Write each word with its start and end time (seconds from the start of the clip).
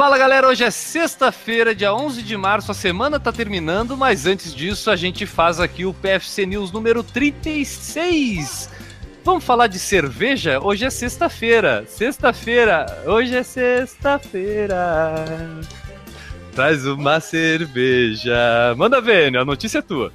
Fala 0.00 0.16
galera, 0.16 0.48
hoje 0.48 0.64
é 0.64 0.70
sexta-feira, 0.70 1.74
dia 1.74 1.92
11 1.92 2.22
de 2.22 2.34
março, 2.34 2.70
a 2.70 2.74
semana 2.74 3.20
tá 3.20 3.30
terminando, 3.30 3.98
mas 3.98 4.24
antes 4.24 4.54
disso 4.54 4.90
a 4.90 4.96
gente 4.96 5.26
faz 5.26 5.60
aqui 5.60 5.84
o 5.84 5.92
PFC 5.92 6.46
News 6.46 6.72
número 6.72 7.02
36. 7.02 8.70
Vamos 9.22 9.44
falar 9.44 9.66
de 9.66 9.78
cerveja? 9.78 10.58
Hoje 10.58 10.86
é 10.86 10.90
sexta-feira. 10.90 11.84
Sexta-feira, 11.86 12.86
hoje 13.04 13.36
é 13.36 13.42
sexta-feira. 13.42 15.26
Traz 16.54 16.86
uma 16.86 17.20
cerveja. 17.20 18.74
Manda 18.78 19.02
ver, 19.02 19.36
a 19.36 19.44
notícia 19.44 19.80
é 19.80 19.82
tua. 19.82 20.10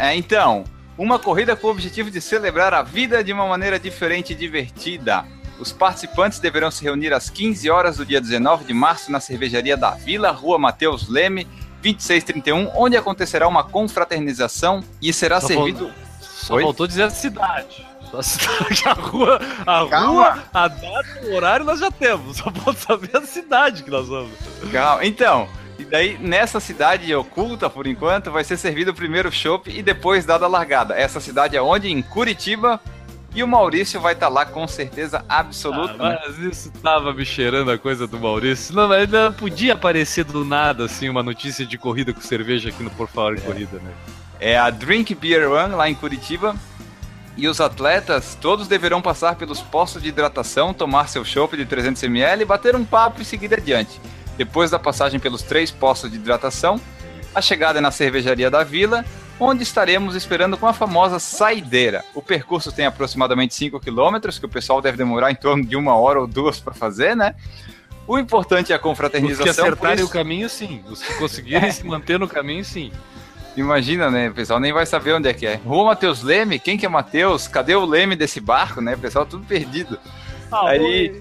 É, 0.00 0.16
então, 0.16 0.64
uma 0.98 1.16
corrida 1.20 1.54
com 1.54 1.68
o 1.68 1.70
objetivo 1.70 2.10
de 2.10 2.20
celebrar 2.20 2.74
a 2.74 2.82
vida 2.82 3.22
de 3.22 3.32
uma 3.32 3.46
maneira 3.46 3.78
diferente 3.78 4.32
e 4.32 4.34
divertida. 4.34 5.24
Os 5.62 5.70
participantes 5.70 6.40
deverão 6.40 6.72
se 6.72 6.82
reunir 6.82 7.12
às 7.12 7.30
15 7.30 7.70
horas 7.70 7.96
do 7.96 8.04
dia 8.04 8.20
19 8.20 8.64
de 8.64 8.74
março 8.74 9.12
na 9.12 9.20
cervejaria 9.20 9.76
da 9.76 9.92
Vila, 9.92 10.32
Rua 10.32 10.58
Mateus 10.58 11.08
Leme, 11.08 11.44
2631, 11.80 12.72
onde 12.74 12.96
acontecerá 12.96 13.46
uma 13.46 13.62
confraternização 13.62 14.82
e 15.00 15.12
será 15.12 15.40
Só 15.40 15.46
servido. 15.46 15.92
Só 16.20 16.58
faltou 16.58 16.88
dizer 16.88 17.04
a 17.04 17.10
cidade. 17.10 17.86
Só 18.10 18.18
a 18.18 18.22
cidade, 18.26 18.82
a 18.86 18.92
rua, 18.92 19.40
a 19.64 19.78
rua, 19.82 20.42
a 20.52 20.66
data, 20.66 21.20
o 21.28 21.32
horário 21.32 21.64
nós 21.64 21.78
já 21.78 21.92
temos. 21.92 22.38
Só 22.38 22.50
pode 22.50 22.80
saber 22.80 23.16
a 23.16 23.22
cidade 23.22 23.84
que 23.84 23.90
nós 23.90 24.08
vamos. 24.08 24.32
Calma. 24.72 25.04
Então, 25.06 25.48
e 25.78 25.84
daí 25.84 26.18
nessa 26.18 26.58
cidade 26.58 27.14
oculta, 27.14 27.70
por 27.70 27.86
enquanto, 27.86 28.32
vai 28.32 28.42
ser 28.42 28.56
servido 28.56 28.90
o 28.90 28.94
primeiro 28.94 29.30
chopp 29.30 29.70
e 29.70 29.80
depois 29.80 30.24
dada 30.24 30.44
a 30.44 30.48
largada. 30.48 30.94
Essa 30.94 31.20
cidade 31.20 31.56
é 31.56 31.62
onde? 31.62 31.88
Em 31.88 32.02
Curitiba, 32.02 32.80
e 33.34 33.42
o 33.42 33.48
Maurício 33.48 34.00
vai 34.00 34.12
estar 34.12 34.26
tá 34.26 34.32
lá 34.32 34.44
com 34.44 34.66
certeza 34.68 35.24
absoluta. 35.28 35.94
Ah, 35.98 36.20
mas 36.26 36.38
isso 36.38 36.70
tava 36.82 37.14
me 37.14 37.24
cheirando 37.24 37.70
a 37.70 37.78
coisa 37.78 38.06
do 38.06 38.18
Maurício. 38.18 38.74
Não, 38.74 38.88
mas 38.88 39.08
não 39.08 39.32
podia 39.32 39.72
aparecer 39.72 40.24
do 40.24 40.44
nada, 40.44 40.84
assim, 40.84 41.08
uma 41.08 41.22
notícia 41.22 41.64
de 41.64 41.78
corrida 41.78 42.12
com 42.12 42.20
cerveja 42.20 42.68
aqui 42.68 42.82
no 42.82 42.90
Por 42.90 43.08
Favor 43.08 43.38
é. 43.38 43.40
Corrida, 43.40 43.78
né? 43.78 43.92
É 44.38 44.58
a 44.58 44.68
Drink 44.70 45.14
Beer 45.14 45.48
Run 45.48 45.76
lá 45.76 45.88
em 45.88 45.94
Curitiba. 45.94 46.54
E 47.34 47.48
os 47.48 47.62
atletas 47.62 48.36
todos 48.38 48.68
deverão 48.68 49.00
passar 49.00 49.36
pelos 49.36 49.62
postos 49.62 50.02
de 50.02 50.10
hidratação, 50.10 50.74
tomar 50.74 51.08
seu 51.08 51.24
chopp 51.24 51.56
de 51.56 51.64
300ml, 51.64 52.44
bater 52.44 52.76
um 52.76 52.84
papo 52.84 53.22
e 53.22 53.24
seguir 53.24 53.54
adiante. 53.54 53.98
Depois 54.36 54.70
da 54.70 54.78
passagem 54.78 55.18
pelos 55.18 55.40
três 55.40 55.70
postos 55.70 56.10
de 56.10 56.16
hidratação, 56.16 56.78
a 57.34 57.40
chegada 57.40 57.78
é 57.78 57.80
na 57.80 57.90
cervejaria 57.90 58.50
da 58.50 58.62
vila 58.62 59.02
onde 59.42 59.64
estaremos 59.64 60.14
esperando 60.14 60.56
com 60.56 60.66
a 60.66 60.72
famosa 60.72 61.18
saideira. 61.18 62.04
O 62.14 62.22
percurso 62.22 62.70
tem 62.70 62.86
aproximadamente 62.86 63.54
5 63.54 63.80
km, 63.80 64.38
que 64.38 64.46
o 64.46 64.48
pessoal 64.48 64.80
deve 64.80 64.96
demorar 64.96 65.30
em 65.32 65.34
torno 65.34 65.64
de 65.64 65.74
uma 65.74 65.96
hora 65.96 66.20
ou 66.20 66.26
duas 66.26 66.60
para 66.60 66.72
fazer, 66.72 67.16
né? 67.16 67.34
O 68.06 68.18
importante 68.18 68.72
é 68.72 68.76
a 68.76 68.78
confraternização. 68.78 69.46
Os 69.46 69.54
que 69.54 69.60
acertarem 69.60 69.96
isso... 69.96 70.06
o 70.06 70.10
caminho, 70.10 70.48
sim. 70.48 70.82
Os 70.88 71.02
que 71.02 71.14
conseguirem 71.18 71.68
é. 71.68 71.72
se 71.72 71.84
manter 71.84 72.18
no 72.18 72.28
caminho, 72.28 72.64
sim. 72.64 72.92
Imagina, 73.56 74.10
né? 74.10 74.30
O 74.30 74.32
pessoal 74.32 74.60
nem 74.60 74.72
vai 74.72 74.86
saber 74.86 75.12
onde 75.12 75.28
é 75.28 75.34
que 75.34 75.46
é. 75.46 75.56
Rua 75.56 75.86
Matheus 75.86 76.22
Leme, 76.22 76.58
quem 76.58 76.78
que 76.78 76.86
é 76.86 76.88
Matheus? 76.88 77.46
Cadê 77.48 77.74
o 77.74 77.84
Leme 77.84 78.16
desse 78.16 78.40
barco, 78.40 78.80
né? 78.80 78.94
O 78.94 78.98
pessoal 78.98 79.26
tudo 79.26 79.44
perdido. 79.44 79.98
Ah, 80.50 80.68
Aí. 80.68 81.20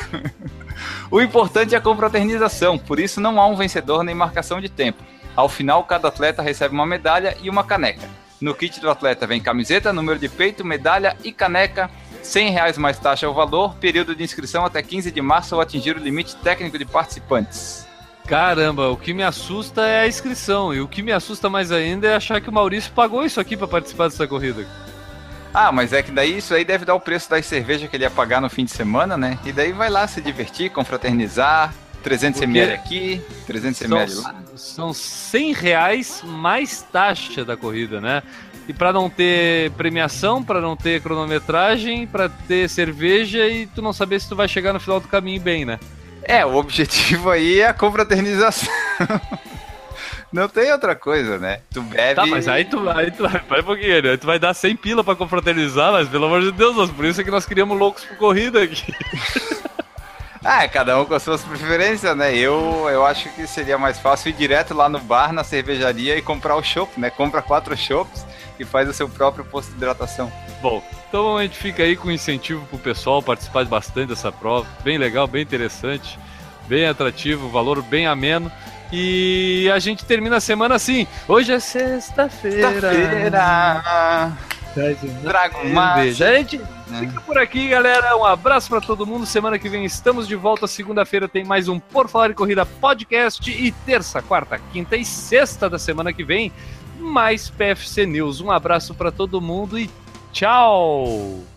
o 1.10 1.20
importante 1.20 1.74
é 1.74 1.78
a 1.78 1.80
confraternização, 1.80 2.78
por 2.78 3.00
isso 3.00 3.20
não 3.20 3.40
há 3.40 3.46
um 3.46 3.56
vencedor 3.56 4.04
nem 4.04 4.14
marcação 4.14 4.60
de 4.60 4.68
tempo. 4.68 5.02
Ao 5.34 5.48
final, 5.48 5.84
cada 5.84 6.08
atleta 6.08 6.42
recebe 6.42 6.74
uma 6.74 6.86
medalha 6.86 7.36
e 7.42 7.48
uma 7.48 7.64
caneca. 7.64 8.08
No 8.40 8.54
kit 8.54 8.80
do 8.80 8.90
atleta 8.90 9.26
vem 9.26 9.40
camiseta, 9.40 9.92
número 9.92 10.18
de 10.18 10.28
peito, 10.28 10.64
medalha 10.64 11.16
e 11.22 11.32
caneca. 11.32 11.90
100 12.22 12.50
reais 12.50 12.78
mais 12.78 12.98
taxa 12.98 13.28
o 13.28 13.34
valor, 13.34 13.74
período 13.76 14.14
de 14.14 14.22
inscrição 14.22 14.64
até 14.64 14.82
15 14.82 15.10
de 15.10 15.20
março 15.20 15.54
ao 15.54 15.60
atingir 15.60 15.96
o 15.96 16.00
limite 16.00 16.36
técnico 16.36 16.78
de 16.78 16.84
participantes. 16.84 17.86
Caramba, 18.26 18.88
o 18.90 18.96
que 18.96 19.12
me 19.12 19.22
assusta 19.22 19.86
é 19.86 20.00
a 20.00 20.06
inscrição. 20.06 20.72
E 20.72 20.80
o 20.80 20.88
que 20.88 21.02
me 21.02 21.12
assusta 21.12 21.48
mais 21.50 21.72
ainda 21.72 22.08
é 22.08 22.14
achar 22.14 22.40
que 22.40 22.48
o 22.48 22.52
Maurício 22.52 22.92
pagou 22.92 23.24
isso 23.24 23.40
aqui 23.40 23.56
para 23.56 23.66
participar 23.66 24.08
dessa 24.08 24.26
corrida. 24.26 24.66
Ah, 25.52 25.70
mas 25.70 25.92
é 25.92 26.02
que 26.02 26.10
daí 26.10 26.38
isso 26.38 26.54
aí 26.54 26.64
deve 26.64 26.84
dar 26.84 26.94
o 26.94 27.00
preço 27.00 27.28
da 27.28 27.42
cerveja 27.42 27.86
que 27.86 27.94
ele 27.94 28.04
ia 28.04 28.10
pagar 28.10 28.40
no 28.40 28.48
fim 28.48 28.64
de 28.64 28.70
semana, 28.70 29.16
né? 29.16 29.38
E 29.44 29.52
daí 29.52 29.72
vai 29.72 29.90
lá 29.90 30.06
se 30.06 30.20
divertir, 30.20 30.70
confraternizar, 30.70 31.74
300 32.02 32.42
ml 32.42 32.72
aqui, 32.74 33.22
300 33.46 33.78
são, 33.78 33.98
ml 33.98 34.14
lá. 34.20 34.34
São 34.56 34.92
100 34.92 35.52
reais 35.52 36.22
mais 36.24 36.82
taxa 36.82 37.44
da 37.44 37.56
corrida, 37.56 38.00
né? 38.00 38.22
E 38.68 38.72
para 38.72 38.92
não 38.92 39.10
ter 39.10 39.70
premiação, 39.72 40.42
para 40.42 40.60
não 40.60 40.76
ter 40.76 41.00
cronometragem, 41.00 42.06
para 42.06 42.28
ter 42.28 42.68
cerveja 42.68 43.46
e 43.46 43.66
tu 43.66 43.82
não 43.82 43.92
saber 43.92 44.20
se 44.20 44.28
tu 44.28 44.36
vai 44.36 44.46
chegar 44.46 44.72
no 44.72 44.80
final 44.80 45.00
do 45.00 45.08
caminho 45.08 45.40
bem, 45.40 45.64
né? 45.64 45.80
É, 46.22 46.46
o 46.46 46.54
objetivo 46.54 47.30
aí 47.30 47.60
é 47.60 47.66
a 47.66 47.74
confraternização. 47.74 48.72
Não 50.32 50.48
tem 50.48 50.72
outra 50.72 50.96
coisa, 50.96 51.38
né? 51.38 51.60
Tu 51.70 51.82
bebe. 51.82 52.14
Tá, 52.14 52.24
mas 52.24 52.48
aí 52.48 52.64
tu, 52.64 52.88
aí 52.88 53.10
tu 53.10 53.22
vai 53.46 53.60
um 53.60 53.64
pouquinho, 53.64 54.02
né? 54.02 54.16
Tu 54.16 54.26
vai 54.26 54.38
dar 54.38 54.54
100 54.54 54.76
pila 54.76 55.04
pra 55.04 55.14
confraternizar, 55.14 55.92
mas 55.92 56.08
pelo 56.08 56.24
amor 56.24 56.40
de 56.40 56.50
Deus, 56.52 56.90
por 56.90 57.04
isso 57.04 57.20
é 57.20 57.24
que 57.24 57.30
nós 57.30 57.44
queríamos 57.44 57.78
loucos 57.78 58.02
por 58.04 58.16
corrida 58.16 58.62
aqui. 58.62 58.94
Ah, 60.44 60.66
cada 60.66 61.00
um 61.00 61.04
com 61.04 61.14
as 61.14 61.22
suas 61.22 61.42
preferências, 61.42 62.16
né? 62.16 62.34
Eu, 62.36 62.88
eu 62.90 63.06
acho 63.06 63.28
que 63.30 63.46
seria 63.46 63.78
mais 63.78 63.98
fácil 63.98 64.30
ir 64.30 64.32
direto 64.32 64.74
lá 64.74 64.88
no 64.88 64.98
bar, 64.98 65.32
na 65.32 65.44
cervejaria 65.44 66.16
e 66.16 66.22
comprar 66.22 66.56
o 66.56 66.62
chopp, 66.62 66.98
né? 66.98 67.10
Compra 67.10 67.40
quatro 67.40 67.76
chopps 67.76 68.26
e 68.58 68.64
faz 68.64 68.88
o 68.88 68.92
seu 68.92 69.08
próprio 69.08 69.44
posto 69.44 69.70
de 69.70 69.76
hidratação. 69.76 70.32
Bom, 70.60 70.82
então 71.08 71.36
a 71.36 71.42
gente 71.42 71.56
fica 71.56 71.84
aí 71.84 71.96
com 71.96 72.10
incentivo 72.10 72.66
pro 72.66 72.78
pessoal 72.78 73.22
participar 73.22 73.64
bastante 73.66 74.08
dessa 74.08 74.32
prova. 74.32 74.66
Bem 74.82 74.98
legal, 74.98 75.28
bem 75.28 75.42
interessante, 75.42 76.18
bem 76.66 76.86
atrativo, 76.86 77.48
valor 77.48 77.80
bem 77.80 78.06
ameno. 78.06 78.50
E 78.92 79.70
a 79.72 79.78
gente 79.78 80.04
termina 80.04 80.36
a 80.36 80.40
semana 80.40 80.74
assim. 80.74 81.06
Hoje 81.26 81.52
é 81.52 81.60
sexta-feira. 81.60 82.68
Sexta-feira. 82.72 84.32
Trago 85.22 85.68
mais. 85.68 86.16
Gente, 86.16 86.60
fica 86.98 87.20
por 87.22 87.38
aqui, 87.38 87.68
galera. 87.68 88.16
Um 88.16 88.24
abraço 88.24 88.68
para 88.68 88.80
todo 88.80 89.06
mundo. 89.06 89.26
Semana 89.26 89.58
que 89.58 89.68
vem 89.68 89.84
estamos 89.84 90.26
de 90.26 90.34
volta. 90.34 90.66
Segunda-feira 90.66 91.28
tem 91.28 91.44
mais 91.44 91.68
um 91.68 91.78
Por 91.78 92.08
Falar 92.08 92.30
em 92.30 92.34
Corrida 92.34 92.64
podcast. 92.64 93.50
E 93.50 93.70
terça, 93.70 94.22
quarta, 94.22 94.60
quinta 94.72 94.96
e 94.96 95.04
sexta 95.04 95.68
da 95.68 95.78
semana 95.78 96.12
que 96.12 96.24
vem, 96.24 96.52
mais 96.98 97.50
PFC 97.50 98.06
News. 98.06 98.40
Um 98.40 98.50
abraço 98.50 98.94
para 98.94 99.12
todo 99.12 99.40
mundo 99.40 99.78
e 99.78 99.90
tchau! 100.32 101.51